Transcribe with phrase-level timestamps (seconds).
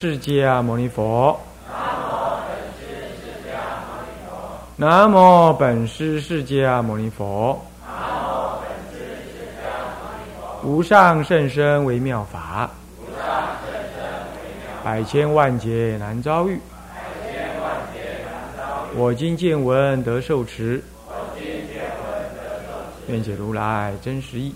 [0.00, 1.36] 释迦牟尼佛。
[4.76, 7.60] 南无本师释迦牟尼佛。
[7.82, 7.90] 南
[10.62, 12.70] 无上甚深微妙法。
[14.84, 16.60] 百千万劫难遭遇。
[18.94, 20.80] 我今见闻得受持。
[23.08, 24.54] 愿解如来真实义。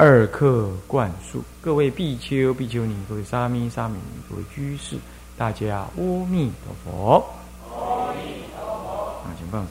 [0.00, 4.96] 二课灌输，各位比丘、比丘尼，各位沙弥、沙弥尼，各位居士，
[5.36, 7.22] 大家阿弥陀佛。
[7.68, 9.10] 阿弥陀佛。
[9.22, 9.70] 啊，请放上。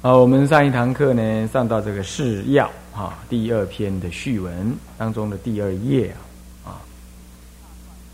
[0.00, 6.12] 好，我们上一堂课呢，上到这个释要啊，第二篇的序文当中的第二页
[6.64, 6.82] 啊，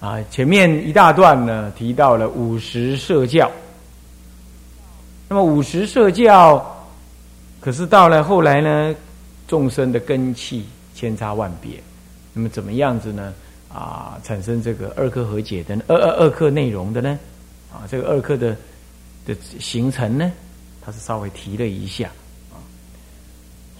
[0.06, 3.50] 啊，前面一大段呢，提到了五十社教。
[5.30, 6.86] 那么五十社教，
[7.58, 8.94] 可是到了后来呢？
[9.48, 11.82] 众生的根器千差万别，
[12.32, 13.34] 那么怎么样子呢？
[13.72, 17.18] 啊，产生这个二课和解的二二二课内容的呢？
[17.72, 18.56] 啊，这个二课的
[19.26, 20.30] 的形成呢，
[20.80, 22.08] 他是稍微提了一下
[22.50, 22.56] 啊，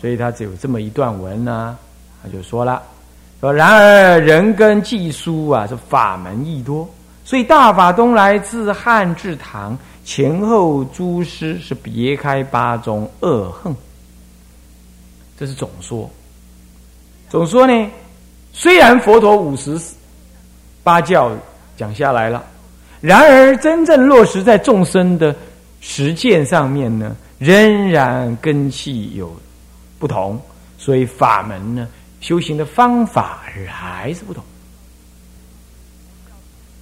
[0.01, 1.79] 所以他只有这么一段文呢，
[2.23, 2.83] 他就说了
[3.41, 6.89] 说，然而人根技殊啊，这法门亦多，
[7.25, 13.75] 所以大法东来自汉至唐前后诸师是别开八宗恶横。
[15.39, 16.11] 这是总说，
[17.29, 17.91] 总说呢，
[18.53, 19.81] 虽然佛陀五十
[20.83, 21.31] 八教
[21.77, 22.45] 讲下来了，
[23.01, 25.33] 然而真正落实在众生的
[25.81, 29.33] 实践上面呢，仍然根气有
[30.01, 30.41] 不同，
[30.77, 31.87] 所以法门呢，
[32.21, 34.43] 修行的方法还是不同。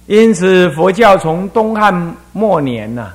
[0.07, 1.93] 因此，佛教从东汉
[2.33, 3.13] 末年呢，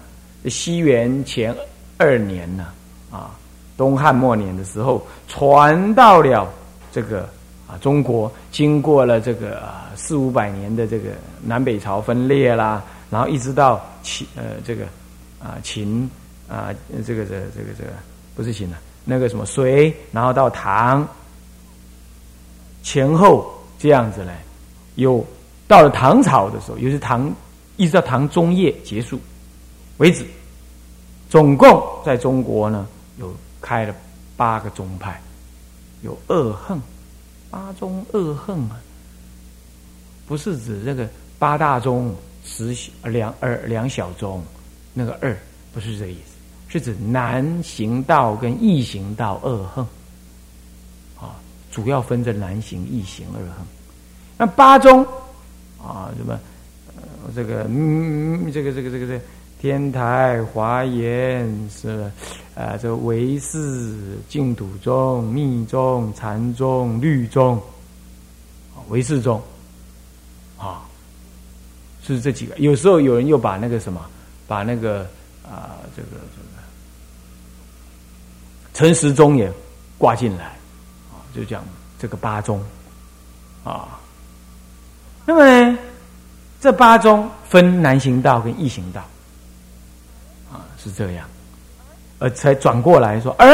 [0.48, 1.52] 西元前
[1.96, 2.68] 二年呢，
[3.10, 3.36] 啊。
[3.82, 6.48] 东汉末年的时候，传到了
[6.92, 7.28] 这个
[7.66, 11.08] 啊中国，经过了这个啊四五百年的这个
[11.42, 14.84] 南北朝分裂啦，然后一直到秦呃这个
[15.42, 16.08] 啊秦
[16.48, 16.70] 啊
[17.04, 17.90] 这个这个这个这个
[18.36, 21.04] 不是秦了，那个什么隋，然后到唐
[22.84, 24.30] 前后这样子呢，
[24.94, 25.26] 有
[25.66, 27.28] 到了唐朝的时候，又是唐
[27.76, 29.18] 一直到唐中叶结束
[29.96, 30.24] 为止，
[31.28, 32.86] 总共在中国呢
[33.18, 33.34] 有。
[33.62, 33.94] 开了
[34.36, 35.18] 八个宗派，
[36.02, 36.78] 有二横，
[37.48, 38.78] 八宗二横啊，
[40.26, 41.08] 不是指这个
[41.38, 42.14] 八大宗
[42.44, 44.42] 十两二两小宗，
[44.92, 45.34] 那个二
[45.72, 46.32] 不是这意思，
[46.68, 49.86] 是指南行道跟异行道二横，
[51.18, 51.40] 啊，
[51.70, 53.64] 主要分着南行、异行二横。
[54.36, 55.06] 那八宗
[55.80, 56.38] 啊，什么，
[57.34, 59.24] 这个嗯，这个这个这个这。
[59.60, 62.10] 天台、华严是，
[62.54, 67.56] 呃，这唯识、净土宗、密宗、禅宗、律宗，
[68.74, 69.42] 啊唯识宗，
[70.58, 70.82] 啊，
[72.04, 72.54] 是这几个。
[72.58, 74.04] 有时候有人又把那个什么，
[74.46, 75.00] 把那个
[75.42, 76.62] 啊，这个这个
[78.74, 79.50] 陈时宗也
[79.96, 80.44] 挂进来，
[81.10, 81.64] 啊，就讲
[81.98, 82.62] 这个八宗，
[83.64, 83.98] 啊，
[85.24, 85.78] 那么呢，
[86.60, 89.00] 这八宗分南行道跟异行道。
[90.52, 91.26] 啊是这样，
[92.22, 93.52] 而才转过来说，而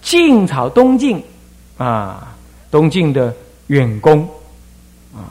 [0.00, 1.20] 晋朝东晋
[1.76, 2.36] 啊，
[2.70, 3.34] 东晋的
[3.66, 4.22] 远公
[5.12, 5.26] 啊，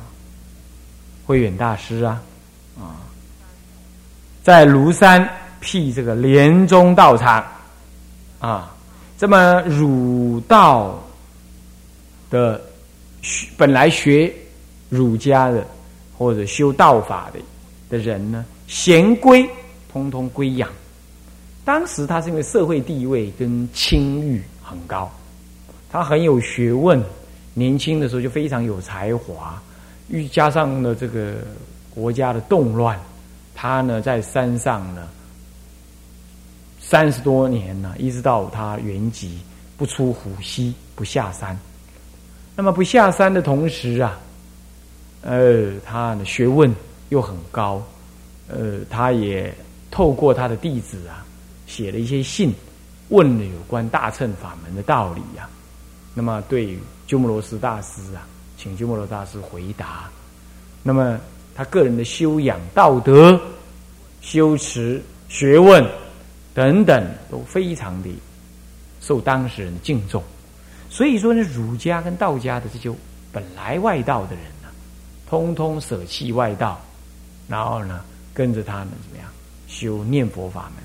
[1.25, 2.21] 慧远大师啊
[2.77, 2.99] 啊，
[4.43, 5.25] 在庐山
[5.61, 7.41] 辟这个莲宗道场
[8.39, 8.75] 啊，
[9.17, 11.01] 这么儒道
[12.29, 12.61] 的
[13.55, 14.29] 本来学
[14.89, 15.65] 儒家的
[16.17, 17.39] 或者修道法的
[17.89, 19.49] 的人呢，贤归
[19.89, 20.69] 通通归养。
[21.65, 25.11] 当时他是因为社会地位跟清誉很高，
[25.91, 27.03] 他很有学问，
[27.55, 29.59] 年轻的时候就非常有才华，
[30.09, 31.37] 又加上了这个
[31.89, 32.99] 国家的动乱，
[33.55, 35.07] 他呢在山上呢
[36.79, 39.31] 三十多年呢，一直到他圆寂，
[39.75, 41.57] 不出虎溪，不下山。
[42.55, 44.19] 那么不下山的同时啊，
[45.23, 46.71] 呃，他的学问
[47.09, 47.81] 又很高，
[48.49, 49.51] 呃，他也
[49.89, 51.25] 透过他的弟子啊。
[51.65, 52.53] 写了一些信，
[53.09, 55.49] 问了有关大乘法门的道理呀。
[56.13, 58.27] 那么对于鸠摩罗什大师啊，
[58.57, 60.09] 请鸠摩罗大师回答。
[60.81, 61.19] 那么
[61.53, 63.39] 他个人的修养、道德、
[64.21, 65.85] 修持、学问
[66.53, 68.09] 等等，都非常的
[69.01, 70.23] 受当事人敬重。
[70.89, 72.95] 所以说呢，儒家跟道家的这些
[73.31, 74.69] 本来外道的人呢，
[75.27, 76.79] 通通舍弃外道，
[77.49, 78.01] 然后呢，
[78.33, 79.27] 跟着他们怎么样
[79.67, 80.83] 修念佛法门。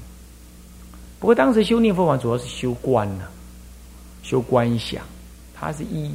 [1.21, 3.25] 不过当时修念佛法主要是修观呢，
[4.23, 5.05] 修观想，
[5.55, 6.11] 他是依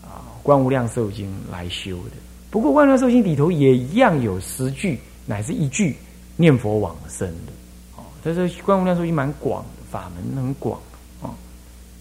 [0.00, 2.12] 啊观无量寿经来修的。
[2.50, 5.96] 不过观无量寿经里头也一样有十句乃是一句
[6.36, 7.52] 念佛往生的。
[7.96, 10.80] 哦，他说观无量寿经蛮广的，法门很广
[11.20, 11.34] 啊。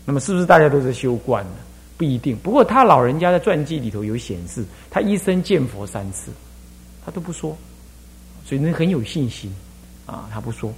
[0.06, 1.56] 那么是不是大家都是修观呢？
[1.98, 2.38] 不一定。
[2.38, 6.32] 不过他老人家的传记里头有显示，他一生见佛三次，
[7.04, 7.58] 他都不说，
[8.46, 9.52] 所以那很有信心
[10.06, 10.72] 啊，他不说，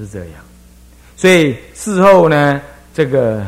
[0.00, 0.34] 是这样。
[1.16, 2.60] 所以事后呢，
[2.92, 3.46] 这个。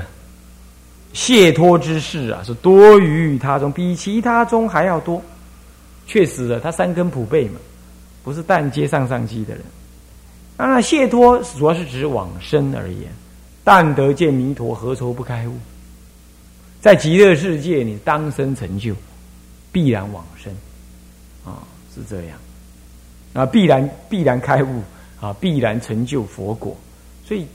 [1.14, 5.22] 谢脱之事啊，是多于他中，比其他中还要多。
[6.06, 7.60] 确实的，他三根普被嘛，
[8.24, 9.62] 不是但接上上机的人。
[10.56, 13.12] 当然，解脱主要是指往生而言。
[13.62, 15.52] 但得见弥陀，何愁不开悟？
[16.80, 18.94] 在极乐世界，你当生成就，
[19.70, 20.50] 必然往生
[21.44, 21.60] 啊，
[21.94, 22.38] 是这样。
[23.34, 24.82] 啊，必然必然开悟
[25.22, 26.76] 啊，必然成就佛果。
[27.26, 27.46] 所以。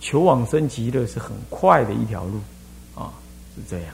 [0.00, 2.38] 求往生极乐是很快的一条路，
[2.94, 3.08] 啊，
[3.56, 3.86] 是这样。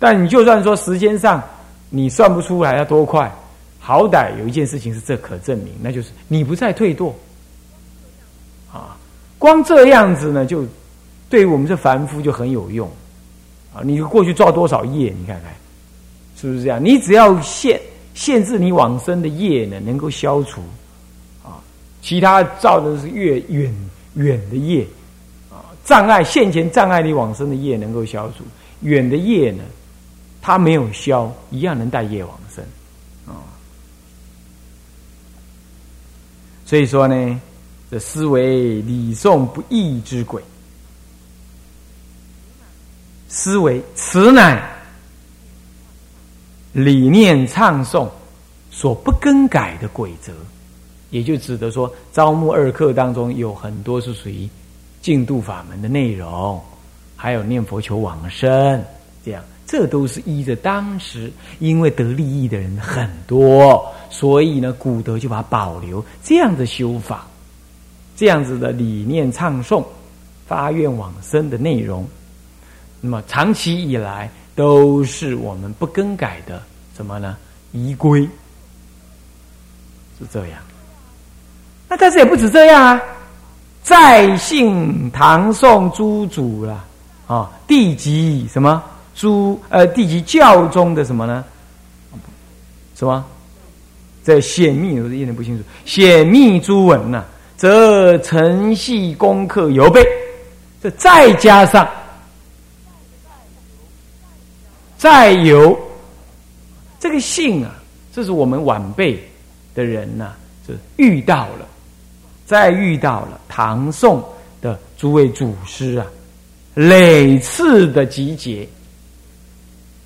[0.00, 1.40] 但你就算说时间上
[1.88, 3.32] 你算不出来要多快，
[3.78, 7.12] 好歹有一件事情是这可证明，那就是你不再退堕。
[8.72, 8.96] 啊，
[9.38, 10.66] 光这样子呢，就
[11.30, 12.90] 对我们这凡夫就很有用。
[13.72, 15.54] 啊，你过去造多少业，你看看，
[16.36, 16.84] 是不是这样？
[16.84, 17.80] 你只要现
[18.16, 20.60] 限制你往生的业呢，能够消除。
[21.44, 21.62] 啊
[22.02, 23.74] 其他造的是越远
[24.14, 24.86] 远的业
[25.50, 28.44] 啊，障碍现前障碍你往生的业能够消除，
[28.80, 29.62] 远的业呢，
[30.40, 32.64] 它没有消，一样能带业往生
[33.26, 33.42] 啊。
[36.64, 37.40] 所以说呢，
[37.90, 40.40] 这思维礼诵不义之鬼，
[43.28, 44.75] 思维此乃
[46.76, 48.06] 理念唱诵
[48.70, 50.30] 所不更改的规则。
[51.08, 54.46] 也就指的说，招募二课当中有很多是属于
[55.00, 56.60] 净度法门的内容，
[57.16, 58.84] 还有念佛求往生，
[59.24, 59.42] 这样。
[59.66, 66.04] 这都是依着当时因为得利益的人很多，所以呢，古德就把保留。
[66.22, 67.26] 这样的修法，
[68.14, 69.82] 这样子的理念唱诵、
[70.46, 72.06] 发愿往生的内容，
[73.00, 76.60] 那么长期以来都是我们不更改的
[76.96, 77.36] 什么呢？
[77.72, 78.22] 仪规
[80.18, 80.58] 是这样。
[81.88, 83.02] 那但是也不止这样啊，
[83.82, 86.84] 在信唐宋诸祖了
[87.28, 88.82] 啊，地级什么
[89.14, 91.44] 诸呃地级教中的什么呢？
[92.96, 93.24] 什么？
[94.24, 97.24] 这显密我是一点不清楚，显密诸文呐，
[97.56, 100.04] 则承系功课有备，
[100.82, 101.88] 这再加上
[104.96, 105.78] 再有
[106.98, 107.74] 这个信啊，
[108.12, 109.22] 这是我们晚辈
[109.74, 110.32] 的人呐，
[110.66, 111.66] 是遇到了。
[112.46, 114.24] 再遇到了唐宋
[114.62, 116.06] 的诸位祖师啊，
[116.74, 118.64] 累次的集结，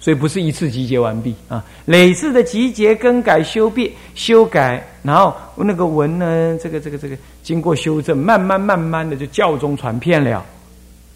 [0.01, 10.43] 所以不是一次集结完毕啊，累次的集结、更改、修变、修改，然后那个文呢，这个、这个、这个，经过修正，慢慢、慢慢的就教中传遍了，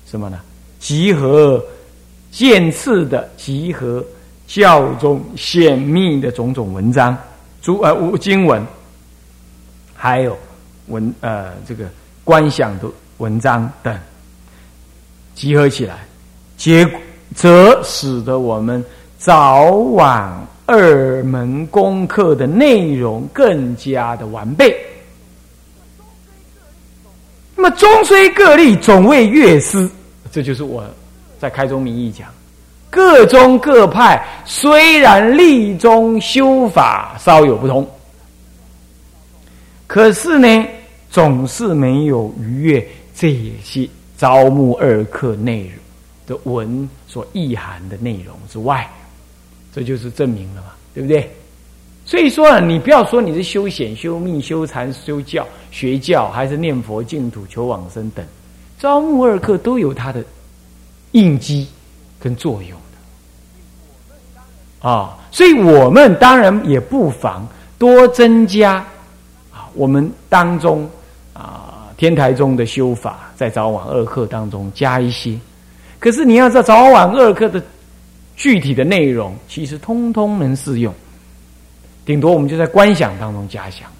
[0.06, 0.38] 什么呢？
[0.78, 1.64] 集合
[2.34, 4.04] 渐次的集合
[4.48, 7.16] 教中显密的种种文章，
[7.62, 8.60] 诸呃无经文，
[9.94, 10.36] 还有。
[10.88, 11.86] 文呃，这个
[12.24, 12.86] 观想的
[13.16, 13.98] 文章等
[15.34, 16.04] 集合起来，
[16.58, 16.86] 结
[17.34, 18.84] 则使得我们
[19.18, 24.76] 早晚二门功课的内容更加的完备。
[27.56, 29.88] 那么终虽各立，总为乐师，
[30.30, 30.84] 这就是我
[31.44, 32.26] 在开宗明义讲，
[32.88, 37.86] 各宗各派虽然立宗修法稍有不同。
[39.86, 40.66] 可是呢，
[41.10, 43.86] 总是没有逾越这些
[44.16, 45.72] 招募二课内容
[46.26, 48.90] 的文所意涵的内容之外，
[49.70, 51.30] 这就是证明了嘛，对不对？
[52.06, 58.24] 所以说啊，你不要说你是修显、修密、修禅、修教、学教，还是念佛、净土、求往生等，
[58.78, 60.24] 招募二课都有它的
[61.14, 61.66] 应机
[62.20, 62.78] 跟作用
[64.80, 65.18] 的啊。
[65.32, 68.74] 所以我们当然也不妨多增加
[69.50, 69.66] 啊。
[69.74, 70.88] 我们当中
[71.32, 75.36] 啊，天台中的修法，在早晚二课当中加一些。
[75.98, 77.60] 可是你要在早晚二课的
[78.36, 80.92] 具体的内容，其实通通能适用。
[82.04, 83.90] 顶多我们就在观想当中加强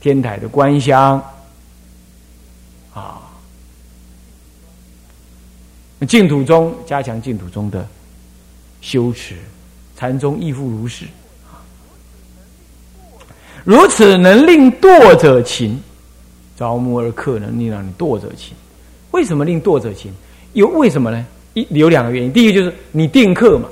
[0.00, 1.14] 天台的观想
[2.92, 3.21] 啊，
[6.06, 7.86] 净土中加强净土中的
[8.80, 9.36] 修持，
[9.96, 11.04] 禅宗亦复如是。
[13.64, 15.80] 如此能令惰者勤，
[16.56, 18.54] 招募而克能令让你惰者勤。
[19.12, 20.12] 为什么令惰者勤？
[20.52, 21.24] 有为什么呢？
[21.54, 23.68] 一有两个原因，第一个就是你定课嘛，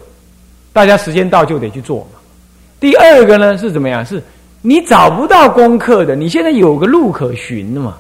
[0.73, 2.19] 大家时间到就得去做嘛。
[2.79, 4.05] 第二个呢是怎么样？
[4.07, 4.23] 是
[4.63, 7.99] 你找不到功课的，你现在有个路可循的嘛，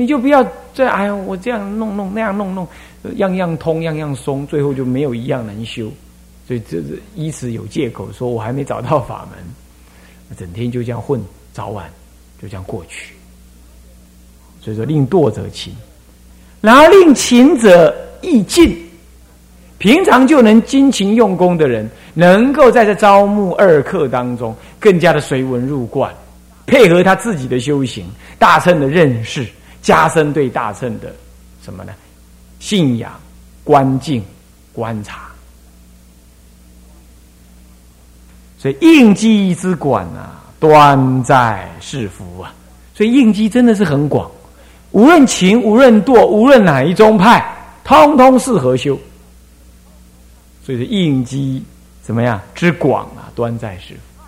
[0.00, 0.42] 你就不要
[0.72, 2.66] 再哎呀，我这样弄弄那样弄弄，
[3.16, 5.92] 样样通样样松，最后就没有一样能修，
[6.48, 11.84] 所以这是以此有借口说我还没找到法门，整天就这样混，早晚
[12.40, 13.12] 就这样过去。
[14.62, 15.70] 所以说，令惰者勤，
[16.62, 18.74] 然后令勤者易进。
[19.76, 26.10] 平常就能精勤用功的人，能够在这招募二课当中，更加的随文入贯，
[26.66, 28.06] 配合他自己的修行，
[28.38, 29.46] 大乘的认识，
[29.82, 31.14] 加深对大乘的
[31.62, 31.92] 什么呢？
[32.58, 33.12] 信仰、
[33.64, 34.24] 观境、
[34.72, 35.28] 观察。
[38.58, 42.52] 所以应机之管啊，端在是福啊。
[42.94, 44.30] 所以应机真的是很广。
[44.90, 47.42] 无论勤，无论惰，无论哪一宗派，
[47.84, 48.98] 通通适合修。
[50.62, 51.64] 所以是应机
[52.02, 54.22] 怎么样之广啊，端在是福，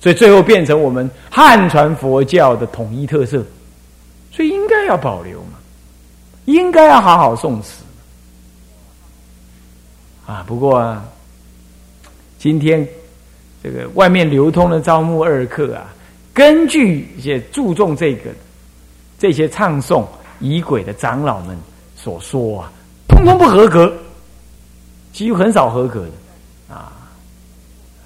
[0.00, 3.42] 所以最后变成我们汉传佛教的统一特色。
[4.38, 5.58] 所以应该要保留嘛，
[6.44, 7.82] 应该要好好诵持
[10.24, 10.44] 啊。
[10.46, 11.04] 不过啊，
[12.38, 12.86] 今天
[13.64, 15.92] 这个外面流通的招募二课啊，
[16.32, 18.30] 根据一些注重这个。
[19.18, 20.06] 这些唱诵
[20.38, 21.58] 仪轨的长老们
[21.96, 22.72] 所说啊，
[23.08, 23.92] 通通不合格，
[25.12, 26.92] 几乎很少合格的啊。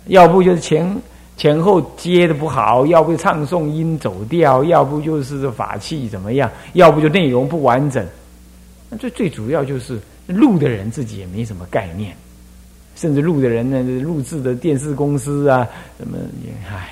[0.06, 0.90] 要不就是前
[1.36, 8.06] 前后接的不好，要不唱诵音走调，要不就是法器怎么样，要不就内容不完整。
[8.88, 12.14] 那最最主要就是录的人自己也没什么概念，
[12.94, 15.66] 甚至录的人呢，录制的电视公司啊，
[15.98, 16.90] 什么也唉，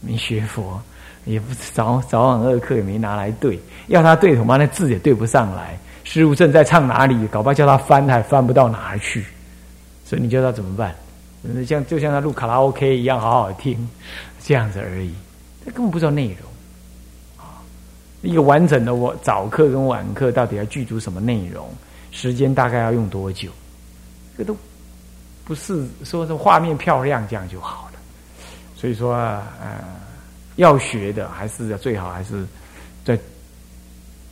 [0.00, 0.80] 没学佛。
[1.24, 5.74] 也不早早晚二课也没拿来对，要他对，恐怕那字也对不上来。
[6.04, 9.24] 师傅正在唱哪里，搞不好叫他翻，还翻不到哪儿去。
[10.04, 10.94] 所以你叫他怎么办？
[11.66, 13.88] 像就像他录卡拉 OK 一样，好好听，
[14.42, 15.14] 这样子而已。
[15.64, 17.62] 他根本不知道内容啊！
[18.22, 21.68] 一个完整的我早课跟晚课到底要具足什么内容？
[22.10, 23.50] 时间大概要用多久？
[24.36, 24.56] 这都
[25.44, 27.98] 不是说是画面漂亮这样就好了。
[28.76, 29.46] 所以说啊。
[30.56, 32.46] 要学的还是最好还是
[33.04, 33.18] 在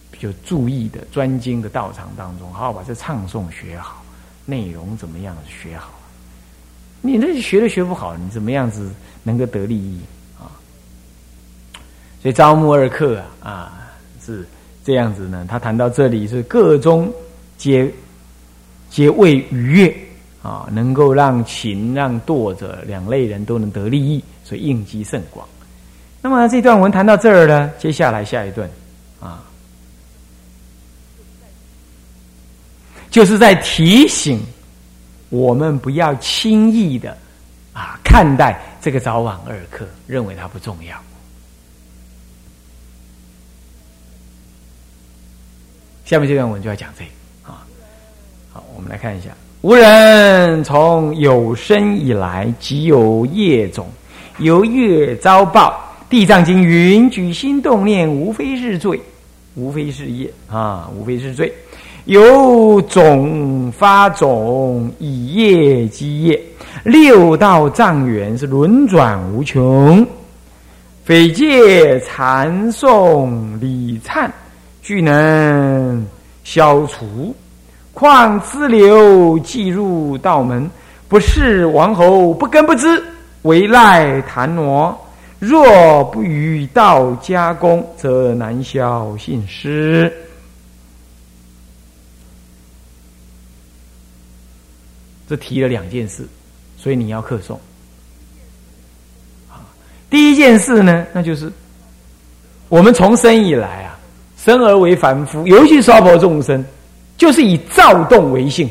[0.09, 4.04] 比较注意的专精的道场当中，好好把这唱诵学好，
[4.47, 5.90] 内容怎么样学好。
[7.04, 8.88] 你那学都学不好，你怎么样子
[9.25, 10.00] 能够得利益
[10.38, 10.47] 啊？
[12.23, 13.92] 所以招募二课啊啊
[14.25, 14.47] 是
[14.85, 15.44] 这样子呢。
[15.50, 17.12] 他谈到这里是各中
[17.59, 17.92] 皆
[18.88, 19.97] 皆为愉悦
[20.42, 25.47] 啊，能够让勤让惰者两类人都能得利益，所以应机甚广。
[26.21, 28.71] 那么这段文谈到这儿呢，接下来下一段，
[29.21, 29.42] 啊，
[33.11, 34.40] 就是在提醒
[35.32, 37.16] 我们不要轻易的
[37.72, 40.94] 啊看待这个早晚二课，认为它不重要。
[46.04, 47.64] 下面这段文就要讲这个啊，
[48.52, 49.30] 好，我们来看一下，
[49.62, 53.88] 无人从有生以来即有业种，
[54.38, 55.80] 由业遭报。
[56.10, 59.00] 地藏经云：举心动念，无非是罪，
[59.54, 61.50] 无非是业啊，无非是罪。
[62.06, 66.40] 有种发种，以业积业。
[66.82, 70.04] 六道障缘是轮转无穷，
[71.04, 73.30] 非借禅诵
[73.61, 74.28] 礼忏
[74.82, 76.04] 俱能
[76.42, 77.32] 消除。
[77.94, 80.68] 况资流既入道门，
[81.06, 83.00] 不是王侯不根不知，
[83.42, 84.99] 唯赖檀挪。
[85.38, 90.12] 若不与道加工，则难消信失。
[95.29, 96.26] 这提了两件事，
[96.76, 97.55] 所以你要客诵。
[99.50, 99.62] 啊，
[100.11, 101.50] 第一件事呢，那就是
[102.69, 103.99] 我们从生以来啊，
[104.37, 106.64] 生而为凡夫，尤其娑婆众生，
[107.17, 108.69] 就是以躁动为性。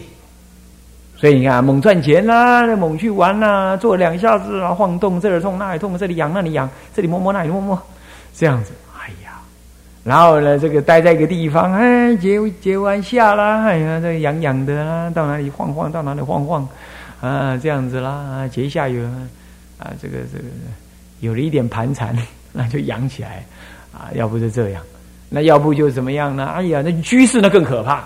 [1.17, 7.79] 所以你看，猛赚钱啦，猛去玩啦，做两下子啊，晃动，这儿痛那儿痛，这里痒那里痒，这里摸摸那里摸摸，
[8.35, 8.71] 这样子，
[10.03, 16.67] 然后呢，这个待在一个地方，哎，结结完下啦，哎呀，这痒痒的啦，到哪里晃晃，到哪里晃晃，
[17.21, 19.03] 啊，这样子啦，啊结下有
[19.77, 20.45] 啊，这个这个
[21.19, 22.15] 有了一点盘缠，
[22.51, 23.45] 那就痒起来，
[23.93, 24.81] 啊，要不就这样，
[25.29, 26.45] 那要不就怎么样呢？
[26.47, 28.03] 哎呀，那居士那更可怕，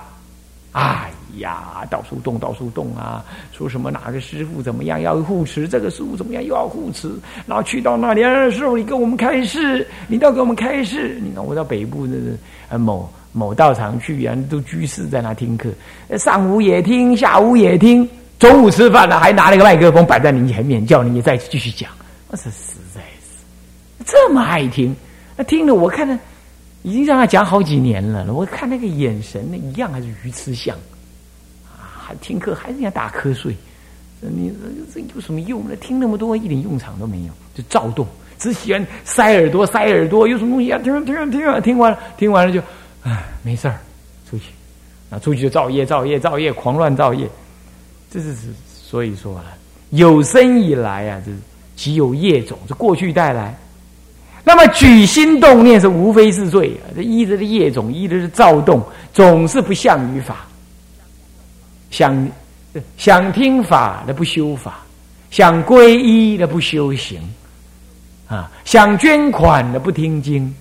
[0.74, 1.10] 哎。
[1.40, 3.24] 呀，到处动，到处动啊！
[3.52, 7.10] 说什么哪个师傅怎么样要护持，这个师傅怎么样又要护持，
[7.46, 11.20] 然后去到那啊，师傅，你跟我们开示，你倒给我们开示。
[11.22, 15.70] 你看我到北部那个某某道场去啊，都居士在那听课，
[16.18, 18.08] 上午也听，下午也听，
[18.40, 21.90] 中午吃饭了还拿了个麦克风摆在你前面，叫你再继续讲。
[22.30, 23.44] 那是实在是
[24.06, 24.96] 这么爱听，
[25.36, 26.18] 那听了我看着
[26.82, 30.95] 已经让他讲好几年了，我看那个眼神，那一样还是鱼吃香啊，
[32.06, 33.56] 还听课还是想打瞌睡。
[34.22, 34.52] 你
[34.94, 35.76] 这有什么用呢？
[35.76, 38.08] 听那么多一点用场都没有，就躁动，
[38.40, 40.80] 只喜欢塞耳朵塞耳朵，有什么东西啊？
[40.80, 41.60] 听听听啊！
[41.60, 42.60] 听完了听完了就，
[43.04, 43.78] 唉，没事儿，
[44.30, 44.46] 出去，
[45.10, 47.30] 啊，出去就造业造业造业，狂乱造业。
[48.10, 49.46] 这是是所以说啊，
[49.92, 51.32] 有生以来啊，这
[51.76, 53.56] 即有业种，这过去带来。
[54.44, 58.82] 那么举心动念是无非是罪啊，这依着的业种，依着是躁动，
[59.14, 60.48] 总是不向于法，
[61.96, 62.28] 想。
[62.98, 64.84] 想听法的不修法，
[65.32, 67.22] 想皈依的不修行，
[68.28, 70.54] 啊，想捐款的不听经，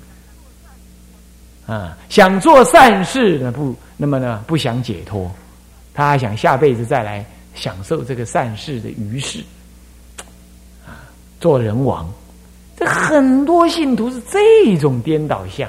[1.66, 5.28] 啊，想做善事的不那么呢不想解脱，
[5.92, 9.42] 他还想下辈子再来享受这个善事的余事，
[10.86, 11.10] 啊，
[11.40, 12.08] 做人王，
[12.76, 15.68] 这很多信徒是这种颠倒相，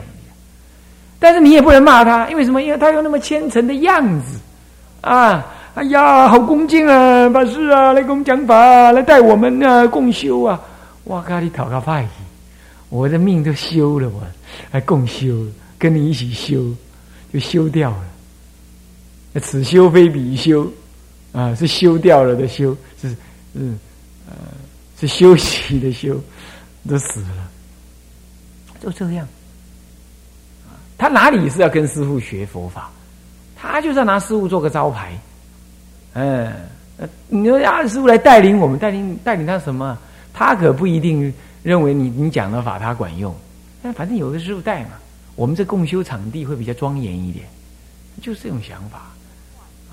[1.17, 2.61] 但是你也不能骂他，因为什么？
[2.61, 4.37] 因为他有那么虔诚的样子，
[5.01, 5.43] 啊。
[5.75, 10.57] 哎呀，好恭敬啊，法师啊，来给我们讲法，来带我们啊共修啊！
[11.03, 12.07] 哇，咖，你讨个派
[12.87, 14.21] 我的命都修了，我
[14.71, 15.45] 还共修，
[15.77, 16.73] 跟你一起修，
[17.33, 19.39] 就修掉了。
[19.41, 20.65] 此修非彼修
[21.33, 23.15] 啊，是修掉了的修，是是
[24.29, 24.33] 呃
[24.97, 26.17] 是休息的休，
[26.87, 27.51] 都死了，
[28.79, 29.27] 就这样。
[30.97, 32.89] 他哪里是要跟师傅学佛法？
[33.57, 35.19] 他就是要拿师傅做个招牌。
[36.15, 36.51] 嗯，
[37.27, 39.97] 你说阿师傅来带领我们，带领带领他什么？
[40.33, 43.35] 他可不一定认为你你讲的法他管用。
[43.83, 44.91] 但反正有个师傅带嘛，
[45.35, 47.45] 我们这共修场地会比较庄严一点，
[48.21, 49.11] 就是这种想法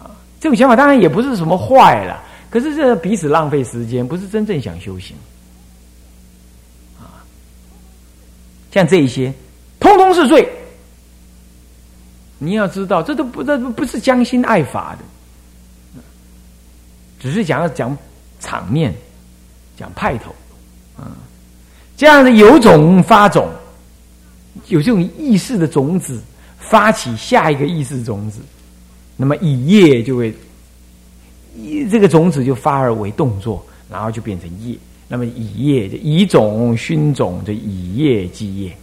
[0.01, 0.11] 啊。
[0.41, 5.17] 这种想法当然也不是什么坏了，可是这彼此浪费时间，不是真正想修行
[6.99, 7.23] 啊。
[8.73, 9.33] 像这一些，
[9.81, 10.49] 通通是罪。
[12.39, 15.05] 你要知道，这都不这不是将心爱法的。
[17.23, 17.97] 只是讲要讲
[18.41, 18.93] 场面，
[19.79, 20.35] 讲派头，
[20.99, 21.05] 嗯，
[21.97, 23.49] 这样的有种发种，
[24.67, 26.21] 有这种意识的种子
[26.59, 28.41] 发起下一个意识种子，
[29.17, 30.35] 那么以业就会，
[31.89, 34.77] 这个种子就发而为动作，然后就变成业。
[35.07, 38.77] 那么以业就以种熏种，就以业积业，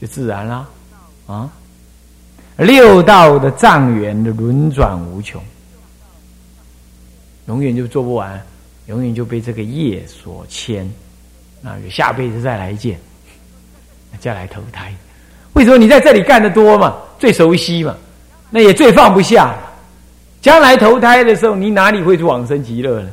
[0.00, 0.68] 就自然了
[1.28, 1.48] 啊。
[2.56, 5.40] 六道的藏缘的轮转无穷。
[7.48, 8.40] 永远就做不完，
[8.86, 10.88] 永远就被这个业所牵，
[11.60, 12.98] 那就下辈子再来见，
[14.20, 14.94] 再来投胎。
[15.54, 16.96] 为什么你在这里干的多嘛？
[17.18, 17.96] 最熟悉嘛，
[18.50, 19.56] 那也最放不下。
[20.40, 23.10] 将来投胎的时候，你哪里会去往生极乐呢？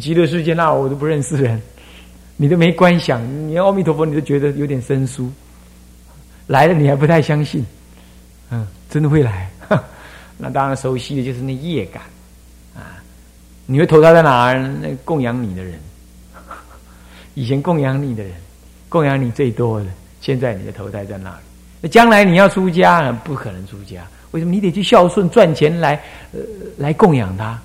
[0.00, 1.60] 极乐世界那我都不认识人，
[2.36, 5.30] 你都没观想，你阿弥陀佛你都觉得有点生疏，
[6.48, 7.64] 来了你还不太相信，
[8.50, 9.48] 嗯，真的会来？
[10.36, 12.02] 那当然熟悉的就是那业感。
[13.70, 14.58] 你会投胎在哪儿？
[14.82, 15.78] 那供养你的人，
[17.34, 18.32] 以前供养你的人，
[18.88, 19.86] 供养你最多的，
[20.20, 21.36] 现在你的投胎在那里。
[21.80, 24.02] 那将来你要出家，不可能出家。
[24.32, 24.50] 为什么？
[24.50, 25.94] 你得去孝顺，赚钱来，
[26.32, 26.40] 呃，
[26.78, 27.56] 来供养他，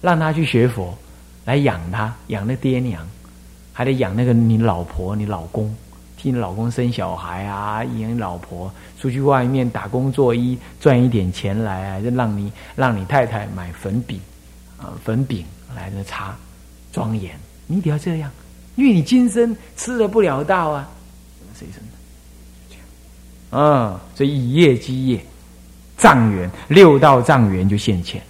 [0.00, 0.96] 让他去学佛，
[1.44, 3.06] 来养他，养那爹娘，
[3.70, 5.76] 还得养那个你老婆、你老公，
[6.16, 14.18] 替你老公生小孩啊，养老婆，出去外面打工做衣，赚一点钱来啊，就让你让你太太买粉笔。
[14.80, 15.44] 啊，粉饼
[15.76, 16.34] 来的茶，
[16.90, 18.30] 庄严，你得要这样，
[18.76, 20.88] 因为你今生吃了不了道啊，
[21.54, 21.82] 谁生
[23.50, 23.58] 的？
[23.58, 25.22] 啊，所以以业积业，
[25.98, 28.22] 障缘六道障缘就现前。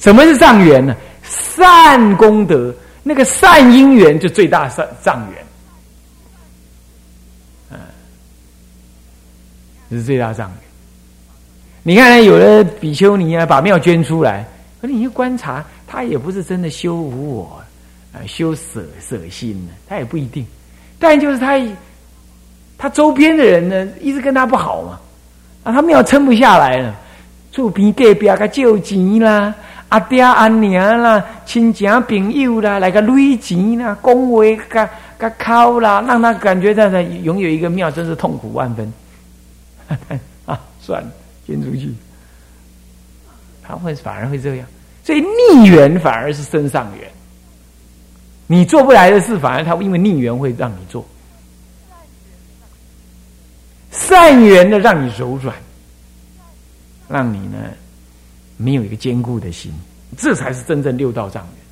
[0.00, 0.96] 什么是障缘呢？
[1.22, 5.46] 善功德，那个善因缘就最大善障缘，
[7.70, 7.78] 嗯，
[9.88, 10.58] 这是最大障缘。
[11.84, 14.44] 你看，有的比丘尼啊，把庙捐出来。
[14.84, 17.62] 可你一观察，他也不是真的修无我，
[18.12, 20.46] 啊，修舍舍心呢，他也不一定。
[20.98, 21.58] 但就是他，
[22.76, 25.00] 他周边的人呢，一直跟他不好嘛，
[25.62, 26.94] 啊，他庙撑不下来了，
[27.50, 29.54] 厝边隔壁个借钱啦，
[29.88, 38.92] 阿爹阿娘啦，亲戚朋友啦，来个累钱啦，恭维个个靠啦，让他感觉到他拥有一个庙，真是痛苦万分。
[40.44, 41.10] 啊，算了，
[41.46, 41.90] 捐出去。
[43.66, 44.66] 他会反而会这样，
[45.04, 47.08] 所以逆缘反而是身上缘。
[48.46, 51.02] 你做不来的事，反而他因为逆缘会让你做；
[53.90, 55.54] 善缘的让你柔软，
[57.08, 57.58] 让你呢
[58.56, 59.72] 没有一个坚固的心，
[60.16, 61.64] 这才是真正六道障缘。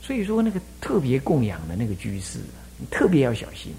[0.00, 2.38] 所以说，那个特别供养的那个居士，
[2.76, 3.72] 你特别要小心。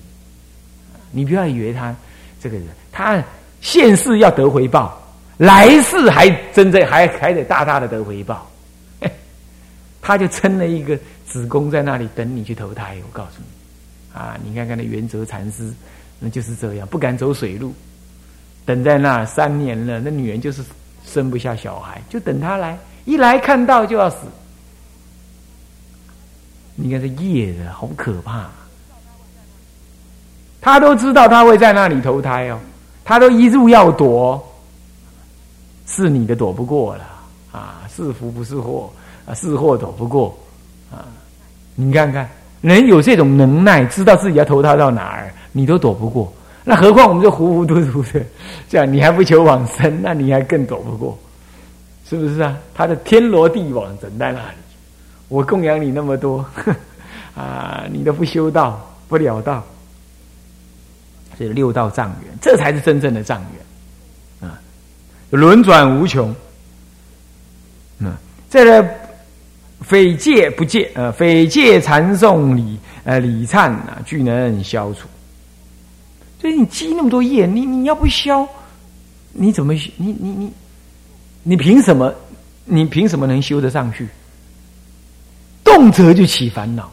[1.12, 1.96] 你不要以为他
[2.42, 3.24] 这个人，他
[3.62, 5.02] 现世要得回报，
[5.38, 8.50] 来世还真正还还得大大的得回报。
[10.04, 12.98] 他就撑了一个子宫在那里等你去投胎。
[13.08, 15.74] 我告诉你，啊，你看看那元泽禅师，
[16.20, 17.74] 那就是这样，不敢走水路，
[18.66, 20.62] 等在那三年了，那女人就是
[21.06, 24.18] 生不下小孩，就等他来，一来看到就要死。
[26.76, 28.50] 你看这业的好可怕。
[30.60, 32.60] 他都知道他会在那里投胎哦，
[33.06, 34.46] 他都一入要躲，
[35.86, 37.06] 是你的躲不过了
[37.52, 37.82] 啊！
[37.94, 38.92] 是福不是祸
[39.26, 39.34] 啊？
[39.34, 40.38] 是祸躲不过
[40.92, 41.06] 啊！
[41.76, 42.30] 你看看，
[42.62, 46.32] 人有这种能耐，知道自己要投胎到哪儿，你都躲不过，
[46.64, 48.24] 那何况我们这糊糊涂涂的，
[48.70, 51.18] 这样你还不求往生，那你还更躲不过，
[52.08, 52.58] 是不是啊？
[52.74, 54.58] 他的天罗地网整在那里，
[55.28, 56.46] 我供养你那么多
[57.36, 59.64] 啊，你都不修道不了道。
[61.36, 63.44] 这六道障缘，这才是真正的障
[64.40, 64.62] 缘啊！
[65.32, 66.34] 轮转无穷，
[67.98, 68.14] 嗯，
[68.52, 68.88] 这个
[69.84, 75.08] 匪戒不戒，呃，匪戒禅诵礼，呃，礼忏啊，俱能消除。
[76.40, 78.48] 所以你积那么多业，你你要不消，
[79.32, 80.54] 你怎么你你你
[81.44, 82.14] 你凭什么？
[82.66, 84.08] 你凭什么能修得上去？
[85.64, 86.92] 动辄就起烦恼，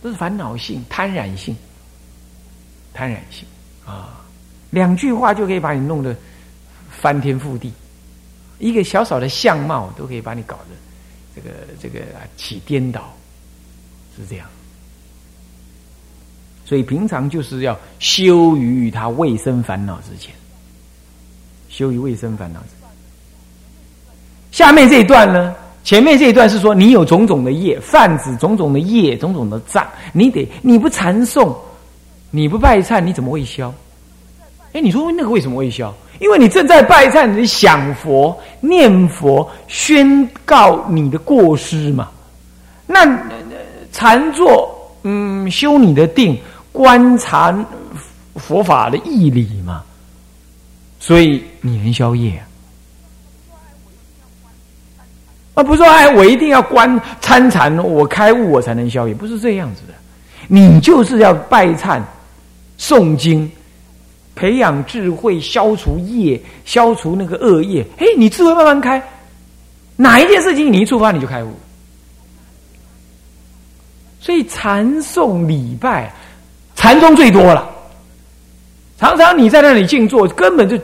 [0.00, 1.56] 都是烦恼性、贪婪性。
[2.94, 3.46] 贪婪性
[3.86, 4.20] 啊，
[4.70, 6.16] 两句话就可以把你弄得
[6.90, 7.72] 翻天覆地，
[8.58, 10.74] 一个小小的相貌都可以把你搞得
[11.38, 12.04] 这个这个
[12.36, 13.12] 起颠倒，
[14.16, 14.46] 是这样。
[16.64, 20.34] 所以平常就是要修于他未生烦恼之前，
[21.68, 22.66] 修于未生烦恼之。
[24.50, 31.56] 下面这一段呢，前面这一段是说你有种种的业，泛指种种的业，种种的障，你得你不禅诵。
[32.30, 33.72] 你不拜忏，你怎么会消？
[34.74, 35.94] 哎，你说那个为什么会消？
[36.18, 42.08] 因为你正在拜忏，你想佛、念佛、宣告你的过失嘛。
[42.86, 43.06] 那
[43.92, 46.38] 禅坐，嗯，修你的定，
[46.72, 47.56] 观察
[48.36, 49.82] 佛法的义理嘛。
[51.00, 52.42] 所以你能消业
[55.54, 55.62] 啊？
[55.62, 59.94] 不是说哎，我一定要观参禅，我开悟我才能消业，不是这样子的。
[60.46, 62.02] 你就是要拜忏。
[62.80, 63.50] 诵经，
[64.38, 67.84] 培养智慧，消除业，消除那个恶业。
[67.98, 69.02] 嘿，你智慧慢慢开，
[69.96, 71.52] 哪一件事情你一触发你就开悟。
[74.20, 76.14] 所以禅诵礼拜，
[76.76, 77.68] 禅宗最多了。
[78.96, 80.78] 常常你在那里静坐，根本就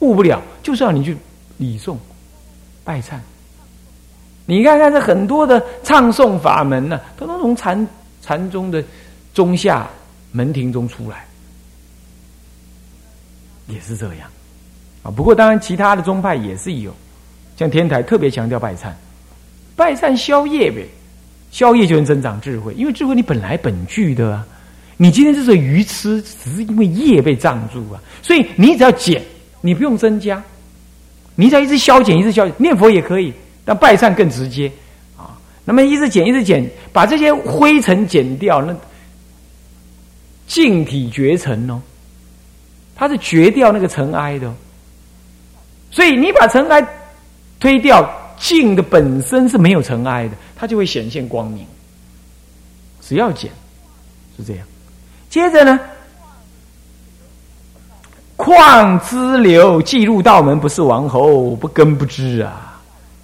[0.00, 1.16] 悟不了，就是要你去
[1.56, 1.96] 礼诵、
[2.84, 3.14] 拜忏。
[4.44, 7.88] 你看看这很多的唱诵法门呢，都能从禅
[8.20, 8.84] 禅宗的
[9.32, 9.88] 中下。
[10.32, 11.24] 门庭中出来，
[13.68, 14.28] 也是这样
[15.02, 15.10] 啊。
[15.10, 16.94] 不过当然，其他的宗派也是有，
[17.56, 18.90] 像天台特别强调拜忏，
[19.74, 20.86] 拜忏消业呗，
[21.50, 22.74] 消业就能增长智慧。
[22.74, 24.46] 因为智慧你本来本具的啊，
[24.96, 28.00] 你今天就是愚痴，只是因为业被障住啊。
[28.22, 29.22] 所以你只要减，
[29.60, 30.42] 你不用增加，
[31.34, 33.32] 你只要一直消减，一直消念佛也可以，
[33.64, 34.70] 但拜忏更直接
[35.16, 35.36] 啊。
[35.64, 38.76] 那么一直减，一直减，把这些灰尘减掉，那。
[40.48, 41.82] 净体绝尘哦，
[42.96, 44.50] 它是绝掉那个尘埃的，
[45.90, 46.84] 所以你把尘埃
[47.60, 51.66] 推掉，净的本身是没有尘埃的，它就会显现光明。
[53.02, 53.50] 只要减，
[54.36, 54.66] 是这样。
[55.28, 55.78] 接着呢，
[58.34, 62.80] 况之流记入道门，不是王侯不根不知啊，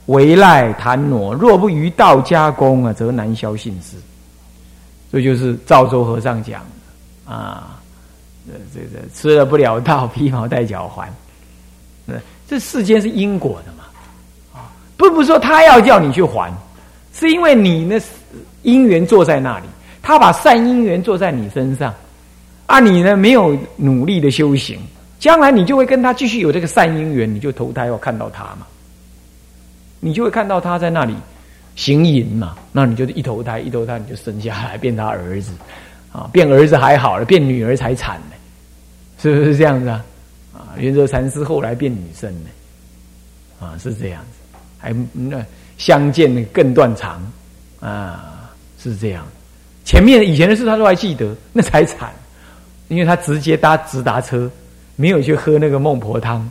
[0.07, 1.35] 唯赖谈挪。
[1.35, 3.97] 若不于道家功啊，则难消信思。
[5.11, 6.61] 这就是赵州和尚讲。
[7.27, 7.81] 啊，
[8.47, 11.09] 这这这吃了不了道，披毛戴脚环。
[12.49, 13.85] 这世间是因果的嘛？
[14.53, 16.53] 啊，不不说他要叫你去还，
[17.15, 17.99] 是因为你那
[18.61, 19.65] 因缘坐在那里，
[20.03, 21.95] 他把善因缘坐在你身上，
[22.67, 24.79] 啊，你呢没有努力的修行，
[25.19, 28.67] 将来你就会跟他继续有这个善因缘，你就投胎要看到他嘛，
[30.01, 31.17] 你就会看到他在那里
[31.75, 35.53] 行淫嘛，那你就一投胎一投胎你就生下来变他儿子。
[36.13, 38.37] 啊，变儿子还好了，变女儿才惨呢，
[39.19, 40.05] 是不是这样子啊？
[40.53, 42.51] 啊，元泽禅师后来变女生呢，
[43.59, 45.43] 啊，是这样子，还那
[45.79, 47.33] 相见更断肠，
[47.81, 49.27] 啊，是这样。
[49.85, 52.13] 前面以前的事他都还记得，那才惨，
[52.89, 54.51] 因为他直接搭直达车，
[54.97, 56.49] 没有去喝那个孟婆汤，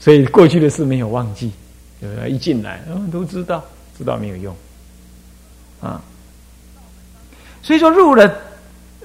[0.00, 1.52] 所以过去的事没有忘记，
[2.00, 2.30] 对不对？
[2.30, 3.62] 一进来，嗯，都知道，
[3.98, 4.56] 知道没有用，
[5.80, 6.02] 啊。
[7.62, 8.36] 所以说入了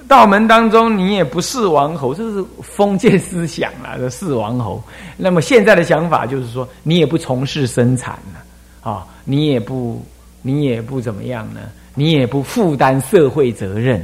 [0.09, 4.83] 道门当中，你也不是王侯，这是封建思想啊，这是王侯。
[5.15, 10.03] 那么现在的想法就是说，你也不从事生产了，啊，你也不，
[10.41, 11.59] 你也不怎么样呢？
[11.93, 14.03] 你也不负担社会责任。